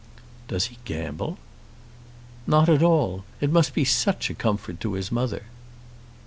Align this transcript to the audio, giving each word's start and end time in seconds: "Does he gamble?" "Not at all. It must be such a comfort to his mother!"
"Does 0.47 0.65
he 0.65 0.79
gamble?" 0.83 1.37
"Not 2.47 2.67
at 2.69 2.81
all. 2.81 3.23
It 3.39 3.51
must 3.51 3.75
be 3.75 3.85
such 3.85 4.31
a 4.31 4.33
comfort 4.33 4.79
to 4.79 4.93
his 4.93 5.11
mother!" 5.11 5.43